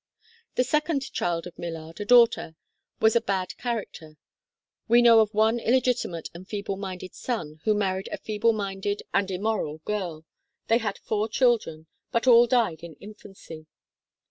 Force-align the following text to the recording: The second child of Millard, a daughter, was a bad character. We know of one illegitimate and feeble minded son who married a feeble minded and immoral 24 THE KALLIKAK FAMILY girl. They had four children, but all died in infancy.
The 0.55 0.63
second 0.63 1.13
child 1.13 1.45
of 1.45 1.59
Millard, 1.59 1.99
a 2.01 2.05
daughter, 2.05 2.55
was 2.99 3.15
a 3.15 3.21
bad 3.21 3.55
character. 3.57 4.17
We 4.87 4.99
know 5.03 5.19
of 5.19 5.31
one 5.35 5.59
illegitimate 5.59 6.27
and 6.33 6.47
feeble 6.47 6.75
minded 6.75 7.13
son 7.13 7.59
who 7.65 7.75
married 7.75 8.09
a 8.11 8.17
feeble 8.17 8.51
minded 8.53 9.03
and 9.13 9.29
immoral 9.29 9.77
24 9.85 9.85
THE 9.85 9.85
KALLIKAK 9.85 9.91
FAMILY 9.91 10.19
girl. 10.25 10.25
They 10.69 10.77
had 10.79 10.97
four 10.97 11.29
children, 11.29 11.87
but 12.11 12.25
all 12.25 12.47
died 12.47 12.79
in 12.81 12.95
infancy. 12.95 13.67